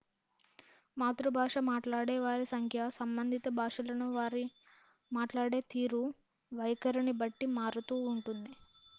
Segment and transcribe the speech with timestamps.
[0.97, 4.41] మాతృభాష మాట్లాడే వారి సంఖ్య సంబంధిత భాషలను వారు
[5.11, 6.01] మాట్లాడే తీరు
[6.51, 8.51] వైఖరిని బట్టి మారుతూ ఉంటుంది